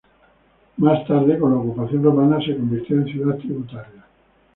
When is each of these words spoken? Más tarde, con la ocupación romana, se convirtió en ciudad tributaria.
Más 0.77 1.05
tarde, 1.05 1.37
con 1.37 1.51
la 1.51 1.59
ocupación 1.59 2.01
romana, 2.03 2.43
se 2.43 2.57
convirtió 2.57 2.95
en 2.95 3.05
ciudad 3.05 3.37
tributaria. 3.37 4.03